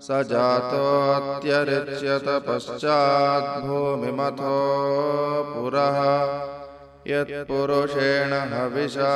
[0.02, 4.56] स जातोऽत्यरिच्यत पश्चाद्भूमिमथो
[5.54, 6.00] पुरः।
[7.08, 9.14] यत्पुरुषेण हविषा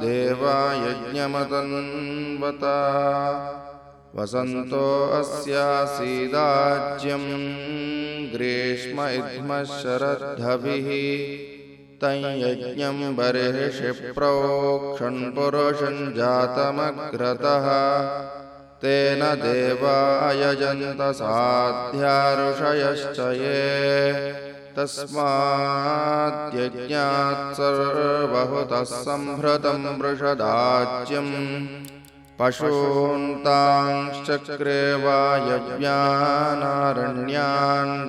[0.00, 2.78] देवायज्ञमतन्वता
[4.14, 7.24] वसन्तो अस्यासीदाज्यं
[8.34, 11.59] ग्रीष्म इद्मः शरद्धभिः
[12.02, 17.66] तं यज्ञं बर्हिषि प्रोक्षण्पुरुषं जातमग्रतः।
[18.82, 23.60] तेन देवायजन्त साध्याऋषयश्च ये
[24.76, 25.20] तस्माद्यज्ञात्
[27.56, 31.34] सर्वहुतः सम्भृतं वृषदाज्यम्
[32.40, 33.44] पशून्तांश्चक्रे
[35.04, 35.86] वायव्यानारण्यान्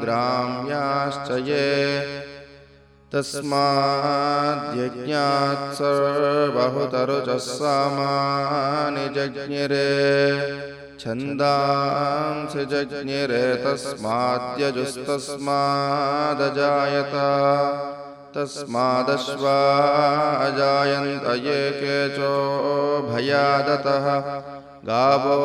[0.02, 1.70] ग्राम्याश्च ये
[3.14, 4.84] तस्माद्यज्ञात्
[5.78, 9.88] सर्वहुतरुचः सामानि जज्ञिरे
[11.00, 12.64] छन्दांसि
[21.46, 22.36] ये केचो
[23.10, 24.06] भयादतः।
[24.88, 25.40] गावो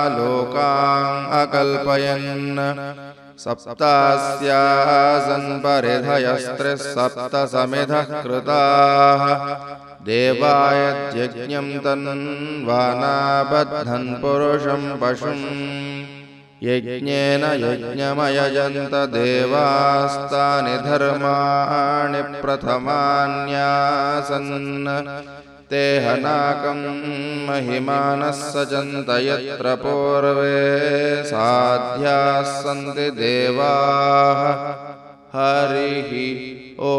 [0.09, 3.08] लोकान् अकल्पयन्
[3.43, 9.23] सप्तास्यासन् परिधयस्त्रिसप्तसमिधः कृताः
[10.07, 12.99] देवायज्ञं तन्वानाबद्धन्
[14.21, 15.45] पुरुषं पशुम्।
[16.63, 24.51] यज्ञेन यज्ञमयजन्त देवास्तानि धर्माणि प्रथमान्यासन्
[25.71, 26.79] ते हनाकं
[27.47, 34.41] महिमानः सजन्त यत्र पूर्वे साध्याः सन्ति देवाः।
[35.33, 36.13] हरिः
[36.85, 36.93] ओ